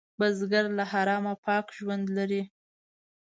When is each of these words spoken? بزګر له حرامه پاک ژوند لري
بزګر 0.19 0.65
له 0.77 0.83
حرامه 0.91 1.33
پاک 1.45 1.65
ژوند 1.77 2.05
لري 2.17 2.43